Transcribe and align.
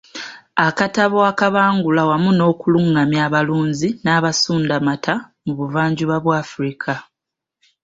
Akatabo 0.67 1.19
akabangula 1.31 2.01
wamu 2.09 2.31
n’okulungamya 2.37 3.19
abalunzi 3.27 3.89
n’abasundamata 4.03 5.13
mu 5.43 5.53
buvanjuba 5.59 6.15
bwa 6.23 6.35
Afirika. 6.43 6.91